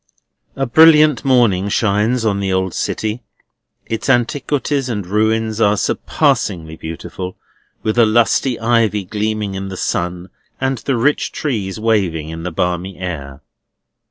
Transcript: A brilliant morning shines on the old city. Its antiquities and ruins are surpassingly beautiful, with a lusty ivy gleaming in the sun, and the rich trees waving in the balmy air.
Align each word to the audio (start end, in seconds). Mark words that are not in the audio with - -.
A 0.55 0.65
brilliant 0.65 1.23
morning 1.23 1.69
shines 1.69 2.25
on 2.25 2.39
the 2.39 2.51
old 2.51 2.73
city. 2.73 3.21
Its 3.85 4.09
antiquities 4.09 4.89
and 4.89 5.05
ruins 5.05 5.61
are 5.61 5.77
surpassingly 5.77 6.75
beautiful, 6.75 7.37
with 7.83 7.99
a 7.99 8.05
lusty 8.07 8.59
ivy 8.59 9.03
gleaming 9.05 9.53
in 9.53 9.67
the 9.69 9.77
sun, 9.77 10.31
and 10.59 10.79
the 10.79 10.97
rich 10.97 11.31
trees 11.31 11.79
waving 11.79 12.29
in 12.29 12.41
the 12.41 12.51
balmy 12.51 12.97
air. 12.97 13.41